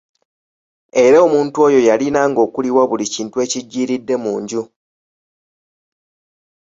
Era 1.05 1.17
omuntu 1.27 1.55
oyo 1.67 1.79
yalinanga 1.87 2.39
okuliwa 2.47 2.83
buli 2.89 3.05
kintu 3.13 3.35
ekiggyiiridde 3.45 4.15
mu 4.23 4.33
nju. 4.41 4.63